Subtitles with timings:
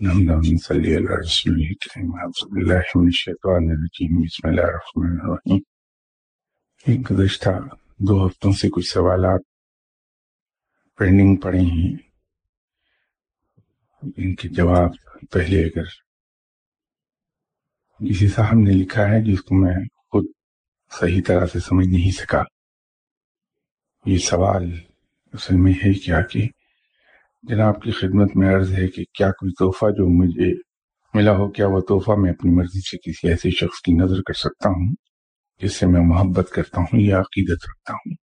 [0.00, 1.32] رسول اعوذ
[2.52, 7.50] من الشیطان الرجیم بسم اللہ الرحمن الرحیم گزشتہ
[8.08, 9.40] دو ہفتوں سے کچھ سوالات
[10.98, 11.92] پینڈنگ پڑے ہیں.
[14.02, 14.90] ان کے جواب
[15.32, 15.86] پہلے اگر
[18.00, 19.74] کسی صاحب نے لکھا ہے جس کو میں
[20.10, 20.24] خود
[20.92, 22.42] صحیح طرح سے سمجھ نہیں سکا،
[24.06, 24.70] یہ سوال
[25.34, 26.46] اصل میں ہے کیا کہ
[27.42, 30.52] جناب کی خدمت میں عرض ہے کہ کیا کوئی تحفہ جو مجھے
[31.14, 34.32] ملا ہو، کیا وہ تحفہ میں اپنی مرضی سے کسی ایسے شخص کی نظر کر
[34.32, 34.94] سکتا ہوں
[35.60, 38.14] جس سے میں محبت کرتا ہوں یا عقیدت رکھتا ہوں؟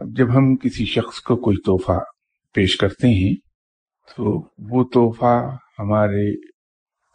[0.00, 1.98] اب جب ہم کسی شخص کو کوئی تحفہ
[2.54, 3.34] پیش کرتے ہیں،
[4.16, 6.36] تو وہ تحفہ ہمارے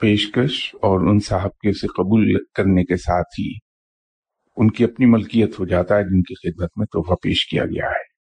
[0.01, 3.51] پیشکش اور ان صاحب کے سے قبول کرنے کے ساتھ ہی
[4.57, 7.85] ان کی اپنی ملکیت ہو جاتا ہے جن کی خدمت میں تحفہ پیش کیا گیا
[7.85, 8.16] ہے۔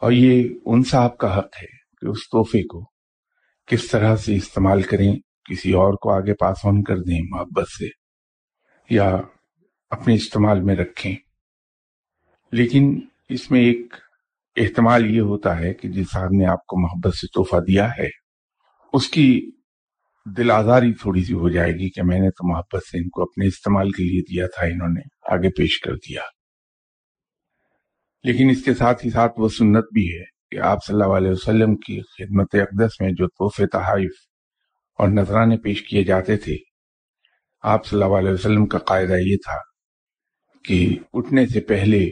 [0.00, 1.66] اور یہ ان صاحب کا حق ہے
[2.00, 2.90] کہ اس تحفے کو
[3.66, 5.16] کس طرح سے استعمال کریں،
[5.50, 7.86] کسی اور کو آگے پاس آن کر دیں محبت سے،
[8.90, 9.16] یا
[9.90, 11.16] اپنے استعمال میں رکھیں۔
[12.52, 13.94] لیکن اس میں ایک
[14.56, 18.08] احتمال یہ ہوتا ہے کہ جس صاحب نے آپ کو محبت سے تحفہ دیا ہے،
[18.92, 19.50] اس کی
[20.24, 23.22] دل آزاری تھوڑی سی ہو جائے گی کہ میں نے تو محبت سے ان کو
[23.22, 26.20] اپنے استعمال کے لیے دیا تھا، انہوں نے آگے پیش کر دیا۔
[28.24, 31.30] لیکن اس کے ساتھ ہی ساتھ وہ سنت بھی ہے کہ آپ صلی اللہ علیہ
[31.30, 34.10] وسلم کی خدمت اقدس میں جو تحفے تحائف
[34.98, 36.56] اور نذرانے پیش کیے جاتے تھے،
[37.62, 39.56] آپ صلی اللہ علیہ وسلم کا قاعدہ یہ تھا
[40.64, 42.10] کہ اٹھنے سے پہلے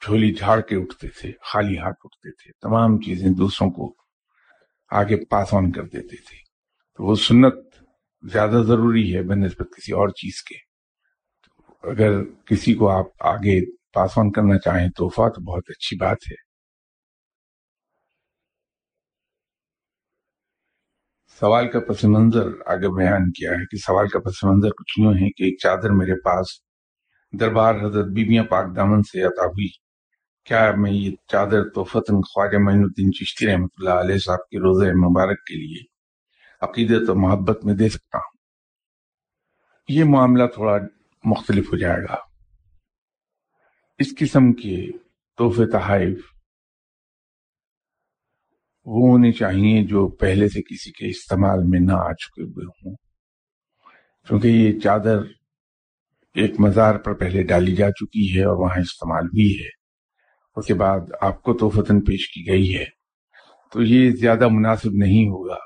[0.00, 3.94] جھولی جھاڑ کے اٹھتے تھے، خالی ہاتھ اٹھتے تھے، تمام چیزیں دوسروں کو
[4.90, 6.36] آگے پاس آن کر دیتے تھے۔
[6.96, 7.54] تو وہ سنت
[8.32, 10.54] زیادہ ضروری ہے بنسبت کسی اور چیز کے۔
[11.88, 16.50] اگر کسی کو آپ آگے پاس آن کرنا چاہیں تحفہ تو بہت اچھی بات ہے۔
[21.40, 25.14] سوال کا پس منظر آگے بیان کیا ہے کہ سوال کا پس منظر کچھ یوں
[25.14, 26.46] ہے کہ ایک چادر میرے پاس
[27.40, 29.68] دربار حضرت بیبیاں پاک دامن سے عطا ہوئی۔
[30.44, 34.84] کیا میں یہ چادر توفتن خواجہ معین الدین چشتی رحمۃ اللہ علیہ صاحب کے روزہ
[34.84, 35.84] مبارک کے لیے
[36.60, 38.36] عقیدت و محبت میں دے سکتا ہوں؟
[39.88, 40.76] یہ معاملہ تھوڑا
[41.24, 42.29] مختلف ہو جائے گا۔
[44.00, 44.92] اس قسم کے
[45.38, 46.18] تحفے تحائف
[48.84, 52.96] وہ ہونے چاہیے جو پہلے سے کسی کے استعمال میں نہ آ چکے ہوئے ہوں۔
[54.28, 55.18] کیونکہ یہ چادر
[56.34, 59.68] ایک مزار پر پہلے ڈالی جا چکی ہے اور وہاں استعمال ہوئی ہے۔
[60.56, 62.84] اس کے بعد آپ کو توفتن پیش کی گئی ہے۔
[63.72, 65.58] تو یہ زیادہ مناسب نہیں ہوگا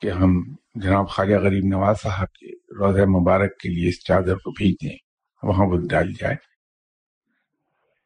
[0.00, 0.42] کہ ہم
[0.74, 4.96] جناب خواجہ غریب نواز صاحب کے روزہ مبارک کے لیے اس چادر کو بھیج دیں۔
[5.42, 6.55] وہاں وہ ڈالی جائے۔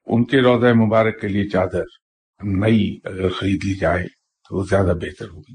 [0.06, 1.82] ان کے روزہ مبارک کے لیے چادر
[2.42, 4.06] نئی اگر خرید لی جائے
[4.48, 5.54] تو وہ زیادہ بہتر ہوگی۔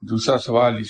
[0.00, 0.82] دوسرا سوال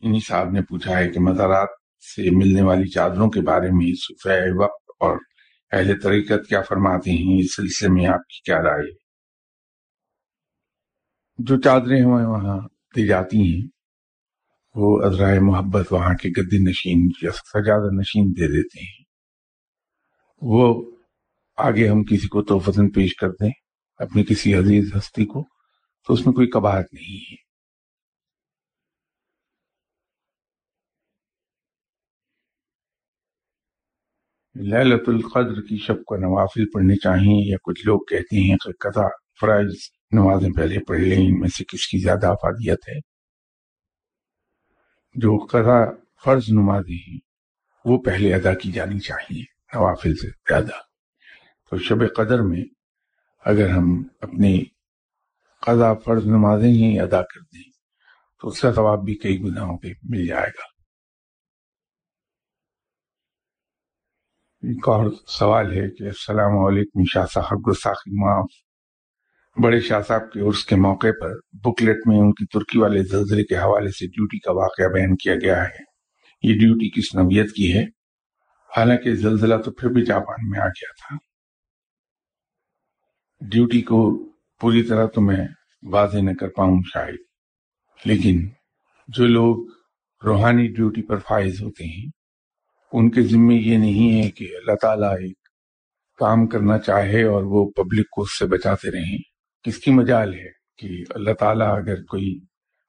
[0.00, 1.68] انہی صاحب نے پوچھا ہے کہ مزارات
[2.00, 5.18] سے ملنے والی چادروں کے بارے میں صفح وقت اور
[5.72, 9.08] اہل طریقت کیا فرماتے ہیں؟ اس سلسلے میں آپ کی کیا رائے ہے؟
[11.38, 12.58] جو چادریں ہمیں وہاں
[12.96, 13.68] دی جاتی ہیں،
[14.74, 19.04] وہ ازرائے محبت وہاں کے گدی نشین یا سجادہ نشین دے دیتے ہیں۔
[20.40, 20.90] وہ
[21.58, 23.50] آگے ہم کسی کو توفتن پیش کر دیں،
[23.96, 25.44] اپنی کسی عزیز ہستی کو،
[26.06, 27.48] تو اس میں کوئی کباہت نہیں ہے۔
[34.60, 39.08] للت القدر کی شب کو نوافل پڑھنے چاہیے یا کچھ لوگ کہتے ہیں کہ قضا
[39.40, 39.74] فرائض،
[40.12, 42.98] نمازیں پہلے پڑھ لیں، ان میں سے کس کی زیادہ افادیت ہے۔
[45.14, 45.90] جو قضا
[46.24, 47.18] فرض نمازیں ہیں،
[47.84, 50.87] وہ پہلے ادا کی جانی چاہیے، نوافل سے زیادہ۔
[51.70, 52.64] تو شب قدر میں
[53.44, 54.64] اگر ہم اپنی
[55.66, 57.70] قضا فرض نمازیں ہی ادا کر دیں،
[58.40, 60.78] تو اس کا ثواب بھی کئی گناہوں پہ مل جائے گا۔
[64.62, 68.50] ایک اور سوال ہے کہ السلام علیکم شاہ صاحب گستاخی معاف
[69.62, 73.44] بڑے شاہ صاحب کے عرص کے موقع پر بکلیٹ میں ان کی ترکی والے زلزلے
[73.44, 75.88] کے حوالے سے ڈیوٹی کا واقعہ بیان کیا گیا ہے۔
[76.42, 77.82] یہ ڈیوٹی کس نوعیت کی ہے؟
[78.76, 81.27] حالانکہ زلزلہ تو پھر بھی جاپان میں آ گیا تھا۔
[83.40, 84.28] ڈیوٹی کو
[84.60, 85.48] پوری طرح تو میں
[85.82, 87.16] واضح نہ کر پاؤں شاید۔
[88.04, 88.48] لیکن
[89.08, 89.56] جو لوگ
[90.24, 92.06] روحانی ڈیوٹی پر فائز ہوتے ہیں،
[92.92, 95.38] ان کے ذمے یہ نہیں ہے کہ اللہ تعالیٰ ایک
[96.16, 99.18] کام کرنا چاہے اور وہ پبلک کو اس سے بچاتے رہیں۔
[99.62, 100.48] کس کی مجال ہے
[100.78, 102.38] کہ اللہ تعالیٰ اگر کوئی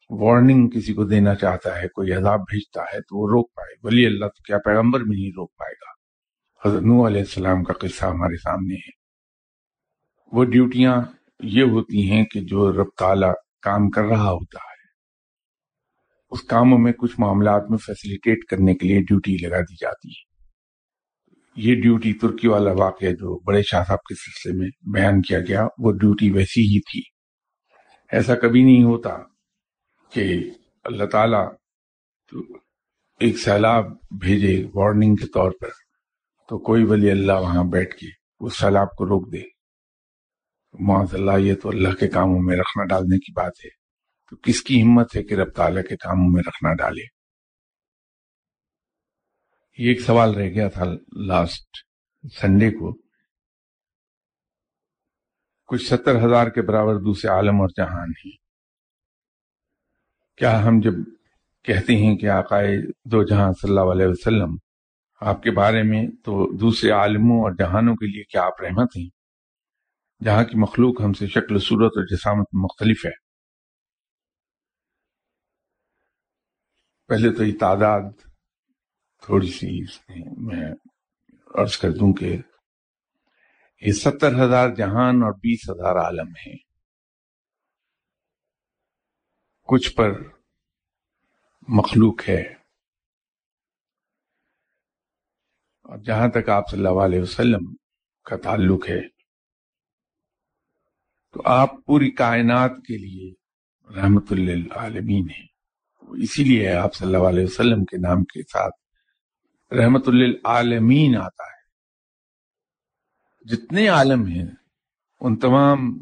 [0.10, 4.06] وارننگ کسی کو دینا چاہتا ہے، کوئی عذاب بھیجتا ہے، تو وہ روک پائے۔ ولی
[4.06, 5.90] اللہ تو کیا پیغمبر بھی نہیں روک پائے گا۔
[6.68, 8.99] حضرت نو علیہ السلام کا قصہ ہمارے سامنے ہے۔
[10.31, 11.02] وہ ڈیوٹیاں
[11.40, 14.70] یہ ہوتی ہیں کہ جو رب تعالیٰ کام کر رہا ہوتا ہے۔
[16.31, 20.30] اس کاموں میں کچھ معاملات میں فیسیلیٹیٹ کرنے کے لیے ڈیوٹی لگا دی جاتی ہے۔
[21.56, 25.68] یہ ڈیوٹی ترکی والا واقعہ جو بڑے شاہ صاحب کے سلسلے میں بیان کیا گیا،
[25.78, 27.02] وہ ڈیوٹی ویسی ہی تھی۔
[28.12, 29.18] ایسا کبھی نہیں ہوتا
[30.14, 30.52] کہ
[30.84, 31.56] اللہ تعالی
[33.20, 33.86] ایک سیلاب
[34.20, 35.70] بھیجے وارننگ کے طور پر
[36.50, 38.08] تو کوئی ولی اللہ وہاں بیٹھ کے
[38.40, 39.59] اس سیلاب کو روک دے۔
[40.74, 43.69] معاذ اللہ، یہ تو اللہ کے کاموں میں رکھنا ڈالنے کی بات ہے۔
[44.30, 47.01] تو کس کی ہمت ہے کہ رب تعالیٰ کے کاموں میں رکھنا ڈالے؟
[49.77, 50.83] یہ ایک سوال رہ گیا تھا
[51.25, 51.77] لاسٹ
[52.42, 52.98] سنڈے کو۔
[55.68, 58.31] کچھ ستر ہزار کے برابر دوسرے عالم اور جہان ہیں۔
[60.38, 60.92] کیا ہم جب
[61.63, 64.57] کہتے ہیں کہ آقائے دو جہاں صلی اللہ علیہ وسلم،
[65.21, 69.19] آپ کے بارے میں تو دوسرے عالموں اور جہانوں کے لیے کیا آپ رحمت ہیں؟
[70.25, 73.30] جہاں کی مخلوق ہم سے شکل، صورت اور جسامت مختلف ہے۔
[77.07, 78.01] پہلے تو یہ تعداد
[79.25, 80.01] تھوڑی سی اس
[80.38, 80.71] میں
[81.62, 82.38] عرض کر دوں کہ
[83.81, 86.57] یہ ستر ہزار جہان اور بیس ہزار عالم ہیں۔
[89.68, 90.12] کچھ پر
[91.68, 92.42] مخلوق ہے۔
[95.83, 97.75] اور جہاں تک آپ صلی اللہ علیہ وسلم
[98.24, 99.19] کا تعلق ہے
[101.34, 103.34] تو آپ پوری کائنات کے لیے
[103.96, 105.48] رحمت اللہ عالمین ہیں
[106.10, 108.76] اسی لیے آپ صلی اللہ علیہ وسلم کے نام کے ساتھ
[109.74, 111.60] رحمت اللہ عالمین آتا ہے۔
[113.46, 114.46] جتنے عالم ہیں،
[115.20, 116.02] ان تمام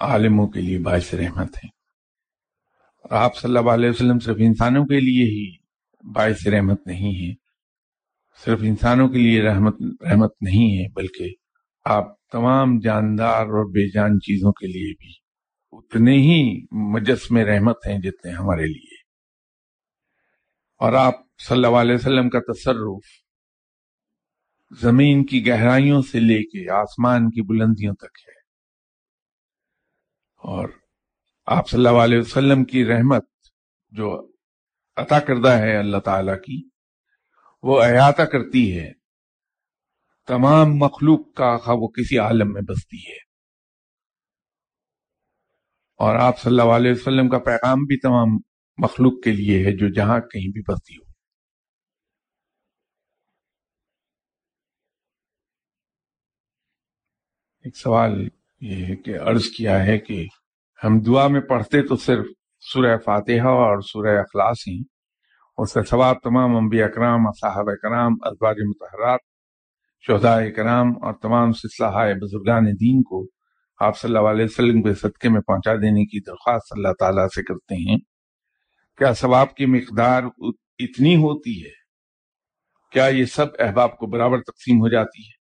[0.00, 1.70] عالموں کے لیے باعث رحمت ہیں۔
[3.10, 5.56] آپ صلی اللہ علیہ وسلم صرف انسانوں کے لیے ہی
[6.12, 7.34] باعث رحمت نہیں ہے
[8.44, 9.76] صرف انسانوں کے لیے رحمت
[10.10, 11.34] رحمت نہیں ہے، بلکہ
[11.84, 15.12] آپ تمام جاندار اور بے جان چیزوں کے لیے بھی
[15.72, 18.94] اتنے ہی مجسم رحمت ہیں جتنے ہمارے لیے۔
[20.78, 23.04] اور آپ صلی اللہ علیہ وسلم کا تصرف
[24.80, 28.40] زمین کی گہرائیوں سے لے کے آسمان کی بلندیوں تک ہے۔
[30.36, 30.68] اور
[31.46, 33.24] آپ صلی اللہ علیہ وسلم کی رحمت
[33.88, 34.32] جو
[34.96, 36.68] عطا کردہ ہے اللہ تعالی کی،
[37.62, 39.03] وہ احاطہ کرتی ہے
[40.26, 43.16] تمام مخلوق کا وہ کسی عالم میں بستی ہے۔
[45.98, 48.28] اور آپ صلی اللہ علیہ وسلم کا پیغام بھی تمام
[48.78, 51.02] مخلوق کے لیے ہے جو جہاں کہیں بھی بستی ہو۔
[57.64, 58.28] ایک سوال
[58.60, 60.26] یہ ہے کہ عرض کیا ہے کہ
[60.84, 62.26] ہم دعا میں پڑھتے تو صرف
[62.72, 64.82] سورہ فاتحہ اور سورہ اخلاص ہیں
[65.58, 69.33] اس کا ثواب تمام انبیاء اکرام صاحب کرام، ازواج متحرات
[70.06, 73.26] شہداء کرام اور تمام سلسلہ بزرگان دین کو
[73.78, 77.42] آپ صلی اللہ علیہ وسلم کے صدقے میں پہنچا دینے کی درخواست اللہ تعالیٰ سے
[77.42, 77.98] کرتے ہیں۔
[78.98, 80.22] کیا ثواب کی مقدار
[80.78, 81.70] اتنی ہوتی ہے؟
[82.90, 85.44] کیا یہ سب احباب کو برابر تقسیم ہو جاتی ہے؟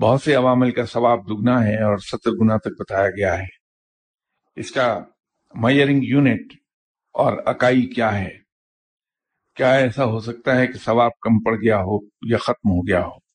[0.00, 3.66] بہت سے عوامل کا ثواب دگنا ہے اور ستر گنا تک بتایا گیا ہے۔
[4.56, 5.04] اس کا
[5.54, 6.52] میئرنگ یونٹ
[7.12, 8.30] اور اکائی کیا ہے؟
[9.54, 11.98] کیا ایسا ہو سکتا ہے کہ ثواب کم پڑ گیا ہو
[12.30, 13.25] یا ختم ہو گیا ہو؟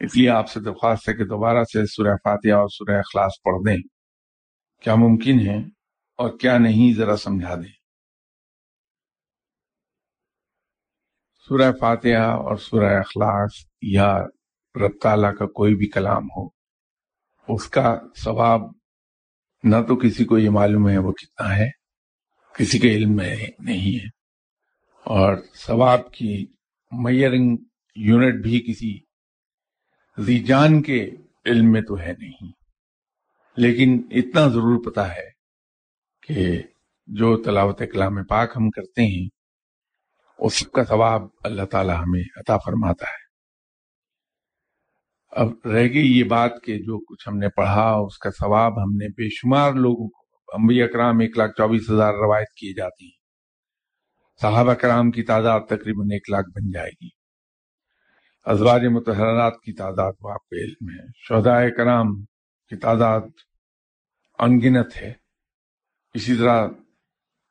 [0.00, 3.56] اس لیے آپ سے درخواست ہے کہ دوبارہ سے سورہ فاتحہ اور سورہ اخلاص پڑھ
[3.66, 3.82] دیں۔
[4.82, 5.56] کیا ممکن ہے
[6.16, 7.72] اور کیا نہیں ذرا سمجھا دیں۔
[11.48, 13.50] سورہ فاتحہ اور سورہ اخلاص
[13.82, 14.18] یا
[14.74, 16.48] رب تعالیٰ کا کوئی بھی کلام ہو،
[17.48, 18.60] اس کا ثواب
[19.64, 21.70] نہ تو کسی کو یہ معلوم ہے وہ کتنا ہے،
[22.54, 24.08] کسی کے علم میں نہیں ہے۔
[25.04, 25.36] اور
[25.66, 26.46] ثواب کی
[26.92, 27.56] میئرنگ
[27.96, 29.05] یونٹ بھی کسی
[30.24, 31.10] جان کے
[31.46, 32.52] علم میں تو ہے نہیں۔
[33.56, 35.30] لیکن اتنا ضرور پتا ہے
[36.26, 36.62] کہ
[37.06, 39.28] جو تلاوت کلام پاک ہم کرتے ہیں،
[40.38, 43.26] اس کا ثواب اللہ تعالی ہمیں عطا فرماتا ہے۔
[45.30, 48.96] اب رہ گئی یہ بات کہ جو کچھ ہم نے پڑھا، اس کا ثواب ہم
[48.96, 53.26] نے بے شمار لوگوں کو امبی اکرام ایک لاکھ چوبیس ہزار روایت کیے جاتی ہیں۔
[54.42, 57.15] صحابہ کرام کی تعداد تقریباً ایک لاکھ بن جائے گی۔
[58.46, 62.24] ازواج متحرات کی تعداد وہ آپ کے علم ہے۔ شہدائے کرام
[62.68, 63.20] کی تعداد
[64.38, 65.12] انگنت ہے۔
[66.14, 66.68] اسی طرح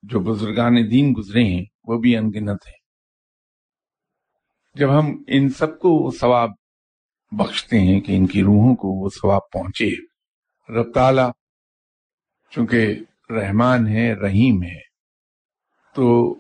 [0.04, 2.86] جو بزرگان دین گزرے ہیں، وہ بھی انگنت ہیں۔
[4.76, 6.50] جب ہم ان سب کو وہ ثواب
[7.32, 9.90] بخشتے ہیں کہ ان کی روحوں کو وہ ثواب پہنچے،
[10.74, 11.22] رب تعالی
[12.50, 13.00] چونکہ
[13.30, 14.80] رحمان ہے، رحیم ہے،
[15.94, 16.36] تو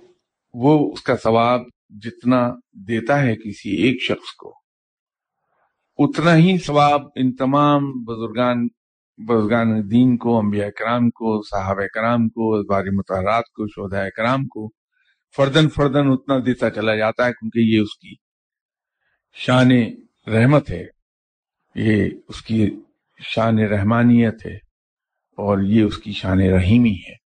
[0.53, 1.62] وہ اس کا ثواب
[2.03, 2.49] جتنا
[2.87, 4.53] دیتا ہے کسی ایک شخص کو،
[5.97, 8.67] اتنا ہی ثواب ان تمام بزرگان
[9.17, 14.69] بزرگان دین کو، انبیاء کرام کو، صحابہ کرام کو ازبار متحرات کو، شہداء کرام کو
[15.35, 18.13] فردن فردن اتنا دیتا چلا جاتا ہے کیونکہ یہ اس کی
[19.33, 19.71] شان
[20.27, 20.85] رحمت ہے۔
[21.75, 22.69] یہ اس کی
[23.19, 24.55] شان رحمانیت ہے
[25.37, 27.25] اور یہ اس کی شان رحیمی ہے۔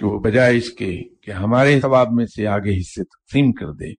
[0.00, 3.92] کہ وہ بجائے اس کے کہ ہمارے ثواب میں سے آگے حصے تقسیم کر دے،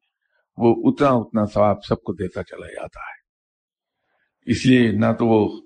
[0.58, 3.22] وہ اتنا اتنا ثواب سب کو دیتا چلا جاتا ہے۔
[4.52, 5.62] اس لیے نہ تو وہ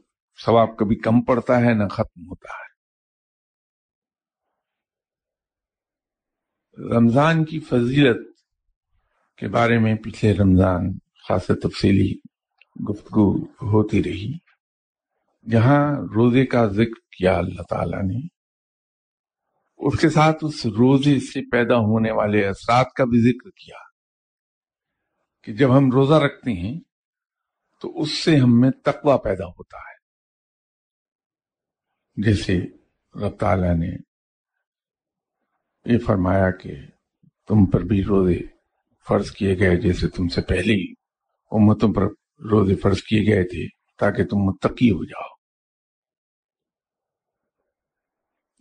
[0.46, 2.66] ثواب کبھی کم پڑتا ہے، نہ ختم ہوتا ہے۔
[6.96, 8.28] رمضان کی فضیلت
[9.38, 12.14] کے بارے میں پچھلے رمضان خاص تفصیلی
[12.90, 14.34] گفتگو ہوتی رہی۔
[15.52, 18.35] جہاں روزے کا ذکر کیا اللہ تعالی نے۔
[19.88, 23.78] اس کے ساتھ اس روزے سے پیدا ہونے والے اثرات کا بھی ذکر کیا
[25.44, 26.80] کہ جب ہم روزہ رکھتے ہیں
[27.82, 29.96] تو اس سے ہم میں تقوی پیدا ہوتا ہے۔
[32.22, 32.60] جیسے
[33.16, 33.96] رب تعالی نے
[35.86, 36.74] یہ فرمایا کہ
[37.48, 38.40] تم پر بھی روزے
[39.08, 40.94] فرض کیے گئے جیسے تم سے پہلی
[41.52, 42.02] امتوں پر
[42.52, 43.68] روزے فرض کیے گئے تھے
[44.00, 45.35] تاکہ تم متقی ہو جاؤ۔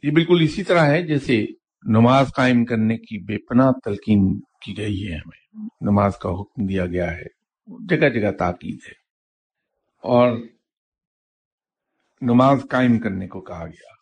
[0.04, 1.46] یہ بالکل اسی طرح ہے جیسے
[1.82, 6.86] نماز قائم کرنے کی بے پناہ تلقین کی گئی ہے ہمیں۔ نماز کا حکم دیا
[6.86, 7.22] گیا ہے۔
[7.66, 8.92] جگہ جگہ تاکید ہے۔
[10.02, 10.38] اور
[12.20, 13.92] نماز قائم کرنے کو کہا گیا۔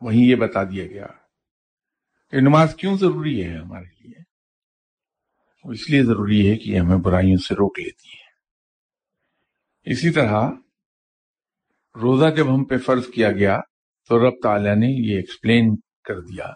[0.00, 1.06] وہیں یہ بتا دیا گیا
[2.30, 4.22] کہ نماز کیوں ضروری ہے ہمارے لیے؟
[5.64, 8.30] وہ اس لیے ضروری ہے کہ ہمیں برائیوں سے روک لیتی ہے۔
[9.92, 10.50] اسی طرح
[12.02, 13.60] روزہ جب ہم پہ فرض کیا گیا
[14.10, 16.46] تو رب تعالیٰ نے یہ ایکسپلین کر دیا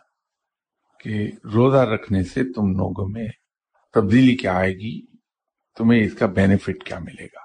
[1.01, 3.29] کہ روزہ رکھنے سے تم لوگوں میں
[3.95, 5.07] تبدیلی کیا آئے گی،
[5.77, 7.45] تمہیں اس کا بینیفٹ کیا ملے گا۔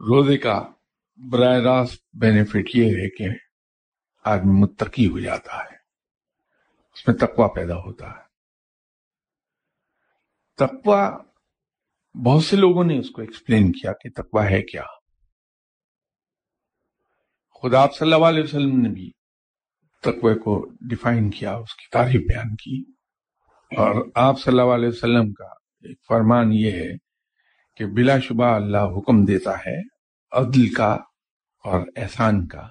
[0.00, 0.68] روزے کا
[1.30, 3.24] براہ راست بینیفٹ یہ ہے کہ
[4.24, 5.76] آدمی متقی ہو جاتا ہے،
[6.94, 8.22] اس میں تقوی پیدا ہوتا ہے۔
[10.56, 11.00] تقوی
[12.24, 14.99] بہت سے لوگوں نے اس کو ایکسپلین کیا کہ تقوی ہے کیا۔
[17.62, 19.10] خدا آپ صلی اللہ علیہ وسلم نے بھی
[20.02, 22.84] تقوی کو ڈیفائن کیا، اس کی تعریف بیان کی۔
[23.76, 25.44] اور آپ صلی اللہ علیہ وسلم کا
[25.80, 26.92] ایک فرمان یہ ہے
[27.76, 29.80] کہ بلا شبہ اللہ حکم دیتا ہے،
[30.32, 30.92] عدل کا
[31.64, 32.68] اور احسان کا،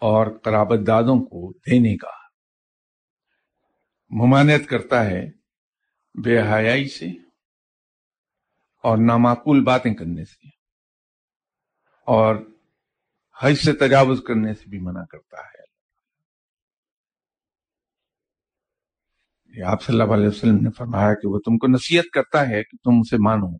[0.00, 2.10] اور قرابت دادوں کو دینے کا۔
[4.10, 5.26] ممانعت کرتا ہے
[6.24, 7.06] بے حیائی سے
[8.82, 10.48] اور نامعقول باتیں کرنے سے۔
[12.06, 12.36] اور
[13.42, 15.66] حج سے تجاوز کرنے سے بھی منع کرتا ہے۔
[19.66, 22.76] آپ صلی اللہ علیہ وسلم نے فرمایا کہ وہ تم کو نصیحت کرتا ہے کہ
[22.84, 23.56] تم اسے مانو۔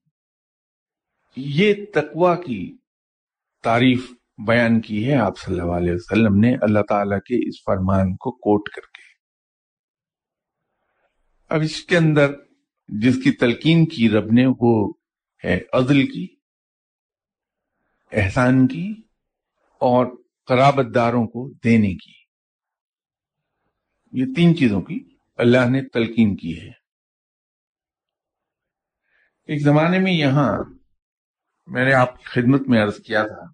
[1.36, 2.78] یہ تقوا کی
[3.62, 4.10] تعریف
[4.46, 8.30] بیان کی ہے آپ صلی اللہ علیہ وسلم نے اللہ تعالی کے اس فرمان کو
[8.30, 9.02] کوٹ کر کے۔
[11.48, 12.32] اب اس کے اندر
[12.88, 14.92] جس کی تلقین کی رب نے وہ
[15.44, 16.36] ہے عدل کی،
[18.12, 19.05] احسان کی
[19.80, 22.12] اور قرابت داروں کو دینے کی۔
[24.12, 26.86] یہ تین چیزوں کی اللہ نے تلقین کی ہے۔
[29.44, 30.58] ایک زمانے میں یہاں
[31.66, 33.52] میں نے آپ کی خدمت میں عرض کیا تھا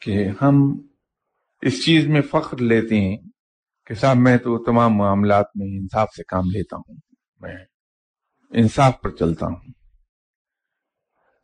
[0.00, 0.54] کہ ہم
[1.62, 3.16] اس چیز میں فخر لیتے ہیں
[3.86, 6.96] کہ صاحب میں تو تمام معاملات میں انصاف سے کام لیتا ہوں،
[7.40, 7.56] میں
[8.50, 9.72] انصاف پر چلتا ہوں۔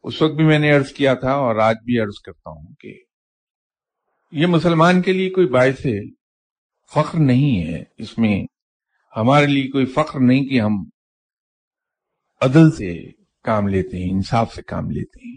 [0.02, 3.02] اس وقت بھی میں نے عرض کیا تھا اور آج بھی عرض کرتا ہوں کہ
[4.33, 5.87] یہ مسلمان کے لیے کوئی باعث
[6.95, 8.45] فخر نہیں ہے اس میں۔
[9.17, 10.85] ہمارے لیے کوئی فخر نہیں کہ ہم
[12.41, 13.11] عدل سے
[13.43, 15.37] کام لیتے ہیں، انصاف سے کام لیتے ہیں۔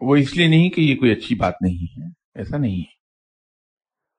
[0.00, 2.94] وہ اس لیے نہیں کہ یہ کوئی اچھی بات نہیں ہے، ایسا نہیں ہے۔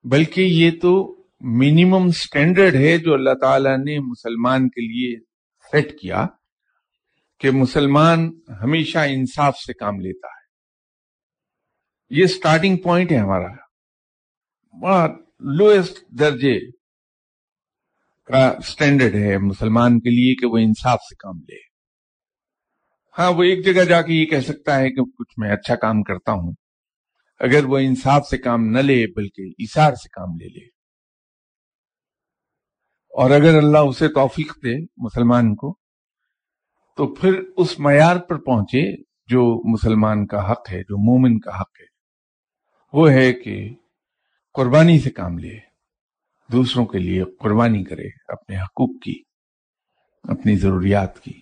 [0.09, 5.19] بلکہ یہ تو منیمم سٹینڈرڈ ہے جو اللہ تعالی نے مسلمان کے لیے
[5.71, 6.25] سیٹ کیا
[7.39, 8.31] کہ مسلمان
[8.63, 10.34] ہمیشہ انصاف سے کام لیتا ہے۔
[12.09, 13.47] یہ سٹارٹنگ پوائنٹ ہے ہمارا۔
[14.81, 15.07] بڑا
[15.39, 16.71] لوئسٹ درجے
[18.25, 21.57] کا سٹینڈرڈ ہے مسلمان کے لیے کہ وہ انصاف سے کام لے۔
[23.19, 26.03] ہاں وہ ایک جگہ جا کے یہ کہہ سکتا ہے کہ کچھ میں اچھا کام
[26.03, 26.53] کرتا ہوں،
[27.39, 30.65] اگر وہ انصاف سے کام نہ لے بلکہ اشار سے کام لے لے۔
[33.09, 35.77] اور اگر اللہ اسے توفیق دے مسلمان کو،
[36.97, 38.95] تو پھر اس معیار پر پہنچے
[39.27, 41.94] جو مسلمان کا حق ہے، جو مومن کا حق ہے۔
[42.95, 43.69] وہ ہے کہ
[44.53, 45.59] قربانی سے کام لے،
[46.51, 49.23] دوسروں کے لیے قربانی کرے، اپنے حقوق کی،
[50.23, 51.41] اپنی ضروریات کی۔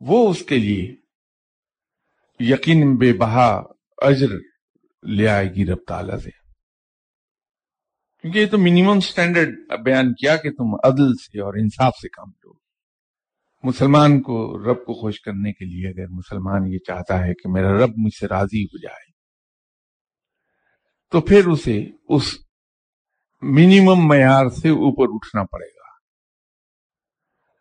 [0.00, 0.96] وہ اس کے لیے
[2.40, 3.62] یقین بے بہا
[3.98, 4.26] اجر
[5.08, 6.30] لے آئے گی رب تعالی سے۔
[8.22, 12.30] کیونکہ یہ تو منیمم سٹینڈرڈ بیان کیا کہ تم عدل سے اور انصاف سے کام
[12.44, 12.52] لو۔
[13.62, 17.70] مسلمان کو رب کو خوش کرنے کے لیے اگر مسلمان یہ چاہتا ہے کہ میرا
[17.70, 19.15] رب مجھ سے راضی ہو جائے
[21.10, 22.34] تو پھر اسے اس
[23.42, 25.86] منیمم معیار سے اوپر اٹھنا پڑے گا۔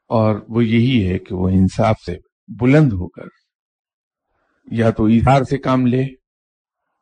[0.07, 2.17] اور وہ یہی ہے کہ وہ انصاف سے
[2.59, 3.25] بلند ہو کر
[4.71, 6.03] یا تو اظہار سے کام لے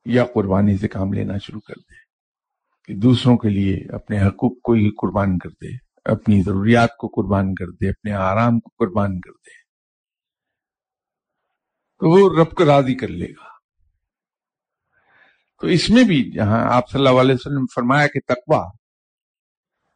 [0.06, 2.04] یا قربانی سے کام لینا شروع کر دے
[2.86, 7.54] کہ دوسروں کے لیے اپنے حقوق کو ہی قربان کر دے، اپنی ضروریات کو قربان
[7.54, 9.64] کر دے، اپنے آرام کو قربان کر دے۔
[12.00, 13.53] تو وہ رب کو راضی کر لے گا۔
[15.64, 18.58] تو اس میں بھی جہاں آپ صلی اللہ علیہ وسلم فرمایا کہ تقوی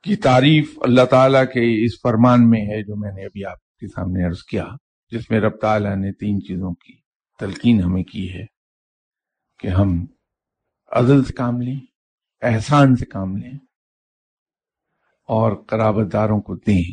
[0.03, 3.87] کی تعریف اللہ تعالیٰ کے اس فرمان میں ہے جو میں نے ابھی آپ کے
[3.87, 4.65] سامنے عرض کیا،
[5.11, 6.93] جس میں رب تعالیٰ نے تین چیزوں کی
[7.39, 8.45] تلقین ہمیں کی ہے
[9.59, 10.05] کہ ہم
[10.91, 11.79] عدل سے کام لیں،
[12.41, 13.57] احسان سے کام لیں
[15.27, 16.91] اور قرابت داروں کو دیں۔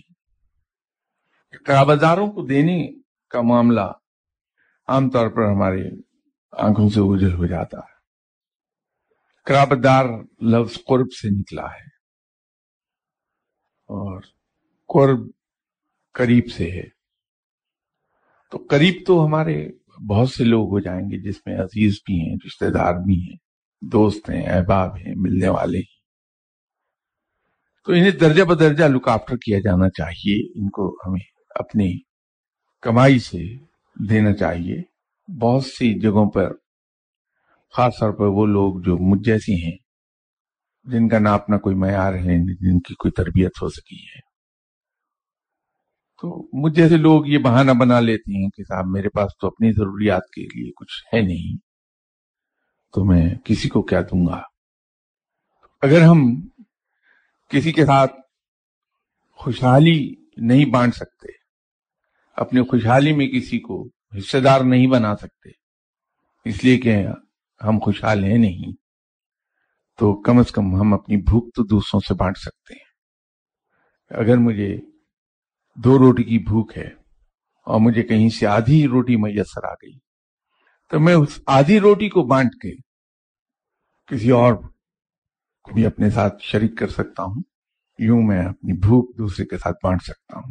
[1.66, 2.88] قرابت داروں کو دینے
[3.28, 3.92] کا معاملہ
[4.88, 5.88] عام طور پر ہمارے
[6.52, 7.93] آنکھوں سے اجل ہو جاتا ہے۔
[9.44, 10.04] قرابت دار
[10.42, 11.86] لفظ قرب سے نکلا ہے
[13.88, 14.20] اور
[14.88, 15.30] قرب
[16.12, 16.88] قریب سے ہے۔
[18.50, 19.68] تو قریب تو ہمارے
[20.08, 23.36] بہت سے لوگ ہو جائیں گے جس میں عزیز بھی ہیں، رشتہ دار بھی ہیں،
[23.82, 25.94] دوست ہیں، احباب ہیں، ملنے والے ہیں۔
[27.86, 31.98] تو انہیں درجہ بدرجہ لک آفٹر کیا جانا چاہیے، ان کو ہمیں اپنی
[32.80, 33.38] کمائی سے
[34.08, 34.82] دینا چاہیے۔
[35.40, 36.52] بہت سی جگہوں پر
[37.76, 39.76] خاص طور پر وہ لوگ جو مجھ جیسی ہیں،
[40.86, 44.20] جن کا نہ اپنا کوئی معیار ہے جن کی کوئی تربیت ہو سکی ہے۔
[46.22, 49.72] تو مجھ جیسے لوگ یہ بہانہ بنا لیتے ہیں کہ صاحب میرے پاس تو اپنی
[49.72, 51.56] ضروریات کے لیے کچھ ہے نہیں،
[52.94, 54.40] تو میں کسی کو کیا دوں گا؟
[55.82, 56.20] اگر ہم
[57.50, 58.12] کسی کے ساتھ
[59.38, 59.98] خوشحالی
[60.36, 61.32] نہیں بانٹ سکتے،
[62.36, 63.82] اپنی خوشحالی میں کسی کو
[64.18, 65.50] حصے دار نہیں بنا سکتے،
[66.46, 66.96] اس لیے کہ
[67.68, 68.72] ہم خوشحال ہیں نہیں،
[69.98, 72.92] تو کم از کم ہم اپنی بھوک تو دوسروں سے بانٹ سکتے ہیں۔
[74.20, 74.76] اگر مجھے
[75.76, 76.88] دو روٹی کی بھوک ہے
[77.66, 79.98] اور مجھے کہیں سے آدھی روٹی میسر آ گئی،
[80.90, 82.72] تو میں اس آدھی روٹی کو بانٹ کے
[84.06, 87.42] کسی اور کو بھی اپنے ساتھ شریک کر سکتا ہوں۔
[87.98, 90.50] یوں میں اپنی بھوک دوسرے کے ساتھ بانٹ سکتا ہوں۔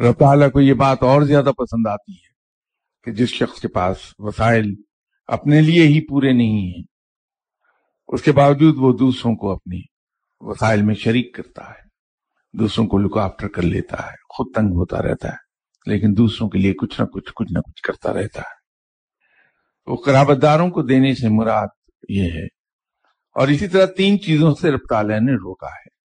[0.00, 2.32] رب تعالیٰ کو یہ بات اور زیادہ پسند آتی ہے
[3.04, 4.74] کہ جس شخص کے پاس وسائل
[5.26, 6.84] اپنے لیے ہی پورے نہیں ہیں۔
[8.08, 9.80] اس کے باوجود وہ دوسروں کو اپنی
[10.40, 11.86] وسائل میں شریک کرتا ہے۔
[12.52, 15.36] دوسروں کو لک آفٹر کر لیتا ہے، خود تنگ ہوتا رہتا ہے،
[15.86, 18.56] لیکن دوسروں کے لیے کچھ نہ کچھ کچھ نہ کچھ کرتا رہتا ہے۔
[19.86, 21.66] وہ قرابت داروں کو دینے سے مراد
[22.08, 22.44] یہ ہے۔
[23.34, 25.96] اور اسی طرح تین چیزوں سے رب تعالیٰ نے روکا ہے۔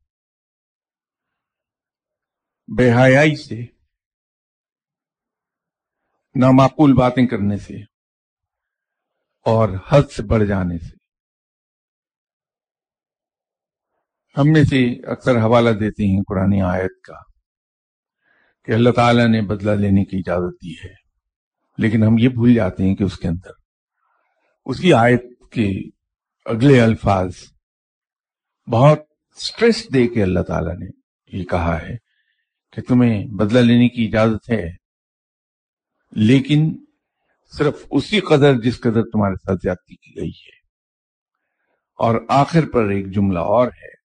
[2.77, 3.65] بے حیائی سے،
[6.35, 7.90] نامعقول باتیں کرنے سے
[9.45, 10.95] اور حد سے بڑھ جانے سے۔
[14.35, 17.19] ہم میں سے اکثر حوالہ دیتے ہیں قرآن آیت کا
[18.67, 20.93] کہ اللہ تعالیٰ نے بدلہ لینے کی اجازت دی ہے،
[21.79, 23.59] لیکن ہم یہ بھول جاتے ہیں کہ اس کے اندر
[24.67, 25.67] اسی آیت کے
[26.45, 27.31] اگلے الفاظ
[28.67, 28.99] بہت
[29.37, 30.89] سٹریس دے کے اللہ تعالیٰ نے
[31.31, 31.95] یہ کہا ہے
[32.73, 34.65] کہ تمہیں بدلہ لینے کی اجازت ہے،
[36.13, 36.71] لیکن
[37.57, 40.61] صرف اسی قدر جس قدر تمہارے ساتھ زیادتی کی گئی ہے۔
[41.97, 44.01] اور آخر پر ایک جملہ اور ہے۔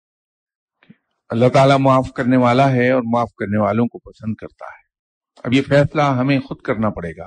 [1.29, 4.85] اللہ تعالیٰ معاف کرنے والا ہے اور معاف کرنے والوں کو پسند کرتا ہے۔
[5.45, 7.27] اب یہ فیصلہ ہمیں خود کرنا پڑے گا۔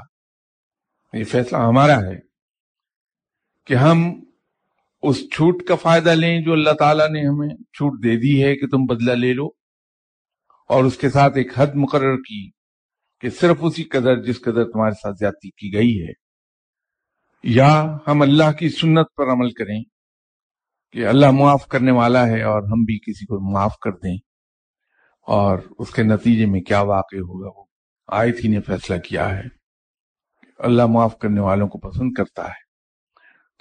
[1.13, 2.19] یہ فیصلہ ہمارا ہے
[3.65, 4.23] کہ ہم
[5.01, 8.67] اس چھوٹ کا فائدہ لیں جو اللہ تعالیٰ نے ہمیں چھوٹ دے دی ہے کہ
[8.67, 9.47] تم بدلہ لے لو
[10.69, 12.57] اور اس کے ساتھ ایک حد مقرر کی۔
[13.23, 16.13] کہ صرف اسی قدر جس قدر تمہارے ساتھ زیادتی کی گئی ہے،
[17.43, 17.71] یا
[18.08, 19.80] ہم اللہ کی سنت پر عمل کریں
[20.95, 24.15] کہ اللہ معاف کرنے والا ہے اور ہم بھی کسی کو معاف کر دیں،
[25.27, 27.65] اور اس کے نتیجے میں کیا واقع ہوگا، وہ
[28.10, 29.43] آیت ہی نے فیصلہ کیا ہے
[30.60, 32.65] اللہ معاف کرنے والوں کو پسند کرتا ہے۔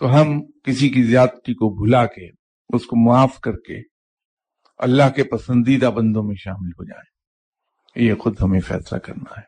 [0.01, 2.29] تو ہم کسی کی زیادتی کو بھلا کے،
[2.71, 3.81] اس کو معاف کر کے
[4.81, 7.16] اللہ کے پسندیدہ بندوں میں شامل ہو جائیں۔
[7.97, 9.47] یہ خود ہمیں فیصلہ کرنا ہے۔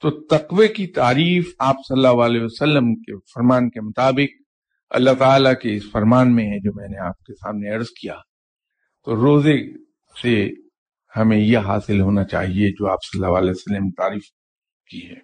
[0.00, 4.42] تو تقوی کی تعریف آپ صلی اللہ علیہ وسلم کے فرمان کے مطابق
[4.90, 8.16] اللہ تعالیٰ کے اس فرمان میں ہے جو میں نے آپ کے سامنے عرض کیا۔
[9.04, 9.78] تو روزے
[10.22, 10.50] سے
[11.16, 14.24] ہمیں یہ حاصل ہونا چاہیے جو آپ صلی اللہ علیہ وسلم تعریف
[14.90, 15.20] کی ہے۔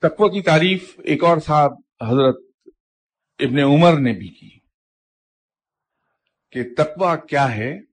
[0.00, 2.36] تقوی کی تعریف ایک اور صاحب حضرت
[3.38, 4.50] ابن عمر نے بھی کی
[6.52, 7.89] کہ تقوی کیا ہے؟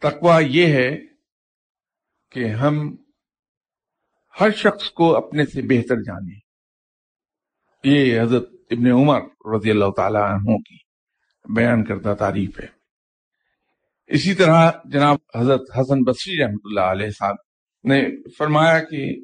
[0.00, 0.98] تقوی یہ ہے
[2.32, 2.96] کہ ہم
[4.40, 6.40] ہر شخص کو اپنے سے بہتر جانیں۔
[7.84, 9.20] یہ حضرت ابن عمر
[9.56, 10.76] رضی اللہ تعالی عنہ کی
[11.54, 12.66] بیان کردہ تعریف ہے۔
[14.06, 17.34] اسی طرح جناب حضرت حسن بصری رحمۃ اللہ علیہ صاحب
[17.84, 19.14] نے فرمایا کہ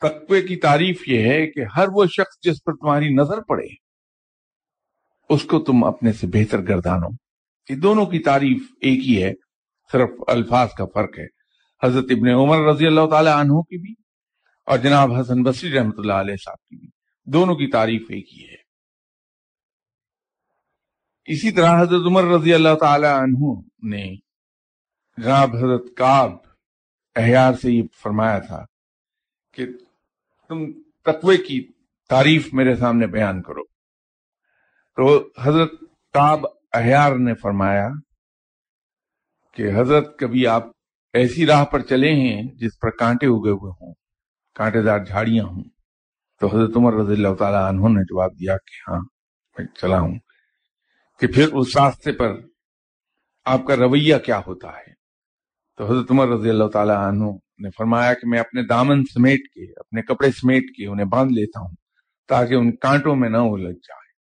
[0.00, 3.66] تقوی کی تعریف یہ ہے کہ ہر وہ شخص جس پر تمہاری نظر پڑے،
[5.28, 7.08] اس کو تم اپنے سے بہتر گردانو۔
[7.68, 9.43] یہ دونوں کی تعریف ایک ہی ہے۔
[9.92, 11.26] صرف الفاظ کا فرق ہے۔
[11.82, 13.94] حضرت ابن عمر رضی اللہ تعالی عنہ کی بھی
[14.66, 16.88] اور جناب حسن بصری رحمۃ اللہ علیہ صاحب کی بھی۔
[17.24, 18.64] دونوں کی تعریف ایک ہی ہے۔
[21.26, 24.16] اسی طرح حضرت عمر رضی اللہ تعالی عنہ نے
[25.16, 26.30] جناب حضرت کاب
[27.14, 28.64] احیار سے یہ فرمایا تھا
[29.52, 29.66] کہ
[30.48, 30.72] تم
[31.04, 31.72] تقوی کی
[32.08, 33.62] تعریف میرے سامنے بیان کرو۔
[34.96, 35.70] تو حضرت
[36.12, 37.88] کاب احیار نے فرمایا
[39.54, 40.66] کہ حضرت کبھی آپ
[41.12, 43.94] ایسی راہ پر چلے ہیں جس پر کانٹے اگے ہوئے ہوں،
[44.54, 45.64] کانٹے دار جھاڑیاں ہوں۔
[46.40, 49.00] تو حضرت عمر رضی اللہ تعالیٰ عنہ نے جواب دیا کہ ہاں
[49.58, 50.14] میں چلا ہوں۔
[51.20, 52.36] کہ پھر اس راستے پر
[53.44, 54.92] آپ کا رویہ کیا ہوتا ہے؟
[55.76, 57.24] تو حضرت عمر رضی اللہ تعالیٰ عنہ
[57.58, 61.60] نے فرمایا کہ میں اپنے دامن سمیٹ کے، اپنے کپڑے سمیٹ کے انہیں باندھ لیتا
[61.60, 61.74] ہوں
[62.28, 64.12] تاکہ ان کانٹوں میں نہ الجھ جائے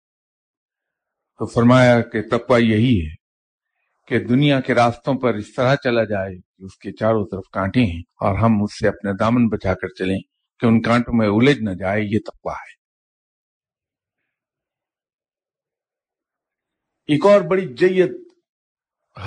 [1.38, 3.23] تو فرمایا کہ تقوی یہی ہے۔
[4.14, 7.80] کہ دنیا کے راستوں پر اس طرح چلا جائے کہ اس کے چاروں طرف کانٹے
[7.80, 10.20] ہیں اور ہم اس سے اپنے دامن بچا کر چلیں
[10.60, 12.74] کہ ان کانٹوں میں الجھ نہ جائے، یہ تقوی ہے۔
[17.06, 18.12] ایک اور بڑی جید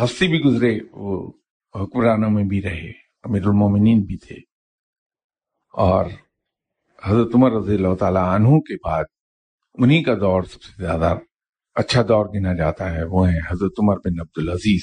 [0.00, 1.32] ہستی بھی گزرے، وہ
[1.74, 2.90] حکمرانوں میں بھی رہے،
[3.22, 4.36] امیر المومنین بھی تھے۔
[5.72, 6.06] اور
[7.04, 9.04] حضرت عمر رضی اللہ تعالی عنہ کے بعد
[9.74, 11.14] انہی کا دور سب سے زیادہ
[11.76, 14.82] اچھا دور گنا جاتا ہے، وہ ہیں حضرت عمر بن عبد العزیز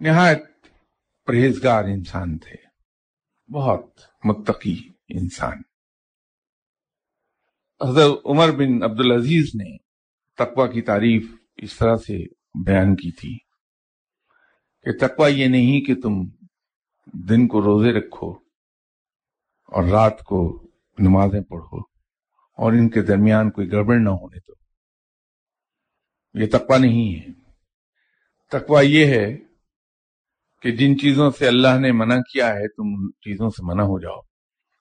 [0.00, 0.42] نہایت
[1.26, 2.54] پرہیزگار انسان تھے۔
[3.52, 3.86] بہت
[4.24, 4.76] متقی
[5.08, 5.58] انسان۔
[7.88, 9.76] حضرت عمر بن عبد العزیز نے
[10.38, 12.24] تقوی کی تعریف اس طرح سے
[12.66, 13.38] بیان کی تھی
[14.82, 16.24] کہ تقوی یہ نہیں کہ تم
[17.12, 18.32] دن کو روزے رکھو
[19.66, 20.66] اور رات کو
[20.98, 21.80] نمازیں پڑھو
[22.56, 24.63] اور ان کے درمیان کوئی گڑبڑ نہ ہونے دو۔
[26.34, 27.32] یہ تقوی نہیں ہے۔
[28.48, 29.36] تقوی یہ ہے
[30.62, 34.00] کہ جن چیزوں سے اللہ نے منع کیا ہے، تم ان چیزوں سے منع ہو
[34.00, 34.20] جاؤ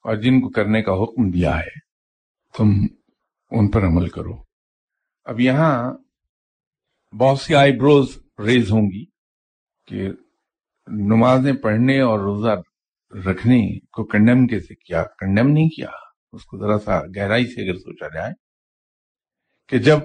[0.03, 1.79] اور جن کو کرنے کا حکم دیا ہے،
[2.57, 2.69] تم
[3.51, 4.43] ان پر عمل کرو۔
[5.25, 5.93] اب یہاں
[7.15, 9.05] بہت سی آئی بروز ریز ہوں گی
[9.87, 10.09] کہ
[10.87, 12.61] نمازیں پڑھنے اور روزہ
[13.29, 15.89] رکھنے کو کنڈم کیسے کیا کنڈم نہیں کیا۔
[16.33, 18.33] اس کو ذرا سا گہرائی سے اگر سوچا جائے
[19.67, 19.99] کہ جب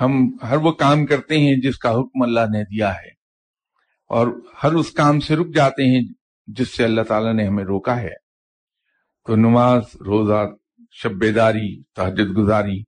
[0.00, 3.08] ہم ہر وہ کام کرتے ہیں جس کا حکم اللہ نے دیا ہے
[4.08, 4.26] اور
[4.62, 6.02] ہر اس کام سے رک جاتے ہیں
[6.46, 8.26] جس سے اللہ تعالیٰ نے ہمیں روکا ہے۔
[9.26, 10.46] تو نماز، روزہ
[10.90, 12.82] شب بیداری تحجد گزاری،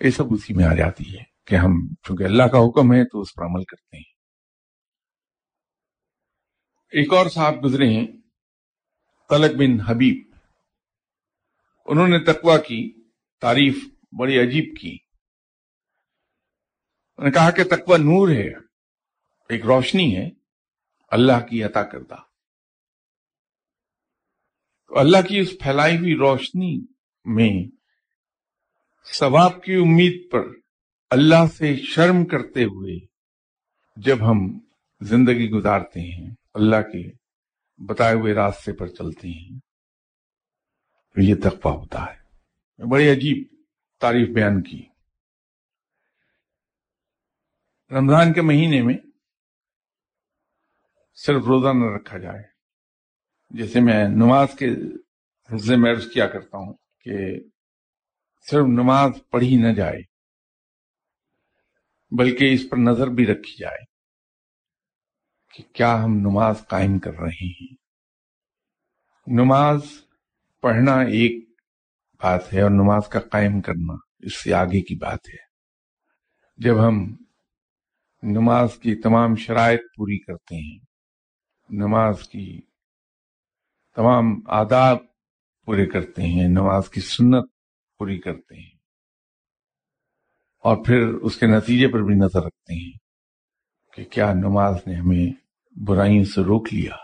[0.00, 3.20] یہ سب اسی میں آ جاتی ہے کہ ہم چونکہ اللہ کا حکم ہے تو
[3.20, 4.04] اس پر عمل کرتے ہیں۔
[6.90, 8.06] ایک اور صاحب گزرے ہیں،
[9.30, 10.34] طلق بن حبیب۔
[11.86, 13.02] انہوں نے تقوی کی،
[13.40, 13.84] تعریف
[14.18, 15.07] بڑی عجیب کی۔
[17.18, 18.48] انہوں نے کہا کہ تقوی نور ہے،
[19.48, 20.30] ایک روشنی ہے،
[21.08, 22.16] اللہ کی عطا کردہ۔
[24.86, 26.84] تو اللہ کی اس پھیلائی ہوئی روشنی
[27.24, 27.70] میں
[29.14, 30.40] ثواب کی امید پر
[31.10, 33.06] اللہ سے شرم کرتے ہوئے
[33.96, 34.58] جب ہم
[35.00, 37.12] زندگی گزارتے ہیں، اللہ کے
[37.84, 39.58] بتائے ہوئے راستے پر چلتے ہیں،
[41.14, 42.18] تو یہ تقوی ہوتا ہے۔
[42.84, 43.64] بڑی عجیب
[44.00, 44.87] تعریف بیان کی۔
[47.90, 48.96] رمضان کے مہینے میں
[51.14, 52.42] صرف روزہ نہ رکھا جائے۔
[53.50, 54.66] جیسے میں نماز کے
[55.54, 57.16] حصے میں عرض کیا کرتا ہوں کہ
[58.50, 60.00] صرف نماز پڑھی نہ جائے،
[62.10, 63.84] بلکہ اس پر نظر بھی رکھی جائے
[65.54, 67.74] کہ کیا ہم نماز قائم کر رہے ہیں۔
[69.26, 69.80] نماز
[70.60, 71.48] پڑھنا ایک
[72.22, 75.48] بات ہے اور نماز کا قائم کرنا اس سے آگے کی بات ہے۔
[76.58, 77.16] جب ہم
[78.22, 80.78] نماز کی تمام شرائط پوری کرتے ہیں۔
[81.70, 82.60] نماز کی
[83.96, 84.98] تمام آداب
[85.64, 87.50] پورے کرتے ہیں، نماز کی سنت
[87.98, 88.78] پوری کرتے ہیں۔
[90.58, 92.92] اور پھر اس کے نتیجے پر بھی نظر رکھتے ہیں
[93.94, 95.32] کہ کیا نماز نے ہمیں
[95.78, 96.96] برائیوں سے روک لیا۔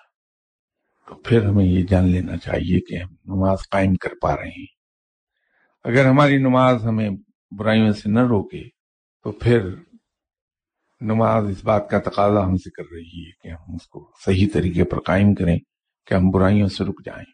[1.09, 4.67] تو پھر ہمیں یہ جان لینا چاہیے کہ ہم نماز قائم کر پا رہے ہیں۔
[5.85, 7.11] اگر ہماری نماز ہمیں
[7.51, 8.63] برائیوں سے نہ روکے
[9.25, 9.75] تو پھر
[11.01, 14.47] نماز، اس بات کا تقاضا ہم سے کر رہی ہے کہ ہم اس کو صحیح
[14.53, 15.59] طریقے پر قائم کریں،
[16.07, 17.33] کہ ہم برائیوں سے رک جائیں۔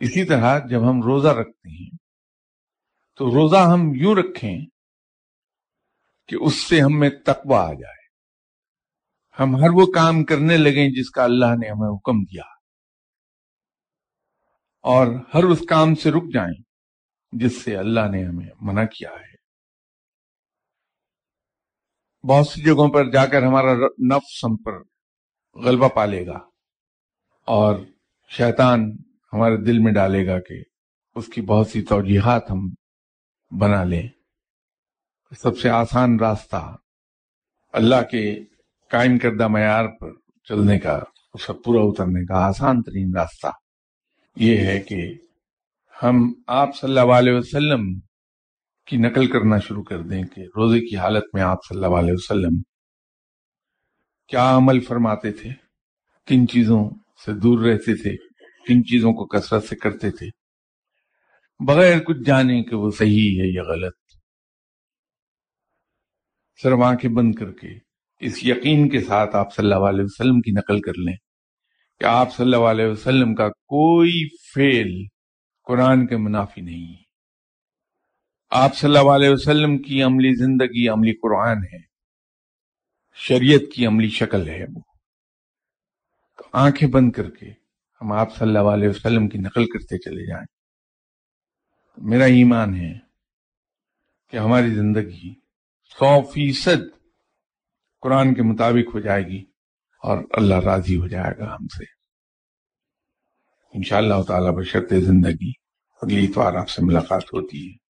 [0.00, 1.90] اسی طرح جب ہم روزہ رکھتے ہیں،
[3.16, 4.58] تو روزہ ہم یوں رکھیں
[6.28, 8.06] کہ اس سے ہم میں تقوی آ جائے۔
[9.40, 12.42] ہم ہر وہ کام کرنے لگیں جس کا اللہ نے ہمیں حکم دیا۔
[14.82, 16.62] اور ہر اس کام سے رک جائیں
[17.32, 19.35] جس سے اللہ نے ہمیں منع کیا ہے۔
[22.26, 23.72] بہت سی جگہوں پر جا کر ہمارا
[24.06, 24.72] نفس ہم پر
[25.56, 26.38] غلبہ پالے گا
[27.48, 27.76] اور
[28.30, 28.90] شیطان
[29.32, 30.62] ہمارے دل میں ڈالے گا کہ
[31.14, 32.68] اس کی بہت سی توجیحات ہم
[33.50, 34.08] بنا لیں۔
[35.38, 36.76] سب سے آسان راستہ
[37.72, 38.44] اللہ کے
[38.90, 40.10] قائم کردہ معیار پر
[40.48, 41.00] چلنے کا،
[41.34, 43.46] اس کا پورا اترنے کا آسان ترین راستہ
[44.36, 45.14] یہ ہے کہ
[46.02, 48.00] ہم آپ صلی اللہ علیہ وسلم
[48.86, 52.12] کی نقل کرنا شروع کر دیں کہ روزے کی حالت میں آپ صلی اللہ علیہ
[52.12, 52.62] وسلم
[54.28, 55.50] کیا عمل فرماتے تھے؟
[56.26, 56.90] کن چیزوں
[57.24, 58.16] سے دور رہتے تھے؟
[58.66, 60.26] کن چیزوں کو کثرت سے کرتے تھے؟
[61.66, 63.96] بغیر کچھ جانے کہ وہ صحیح ہے یا غلط۔
[66.62, 67.68] صرف آنکھیں بند کر کے
[68.20, 71.16] اس یقین کے ساتھ آپ صلی اللہ علیہ وسلم کی نقل کر لیں
[72.00, 75.06] کہ آپ صلی اللہ علیہ وسلم کا کوئی فعل
[75.64, 77.05] قرآن کے منافی نہیں ہے۔
[78.58, 81.78] آپ صلی اللہ علیہ وسلم کی عملی زندگی، عملی قرآن ہے۔
[83.14, 84.80] شریعت کی عملی شکل ہے وہ۔
[86.38, 87.50] تو آنکھیں بند کر کے
[88.00, 90.46] ہم آپ صلی اللہ علیہ وسلم کی نقل کرتے چلے جائیں۔
[91.96, 92.98] میرا ایمان ہے
[94.30, 95.34] کہ ہماری زندگی
[95.98, 96.98] سو فیصد
[98.00, 99.44] قرآن کے مطابق ہو جائے گی
[100.02, 101.84] اور اللہ راضی ہو جائے گا ہم سے۔
[103.74, 105.50] انشاءاللہ تعالی بشرط زندگی
[106.02, 107.85] اگلی اتوار آپ سے ملاقات ہوتی ہے۔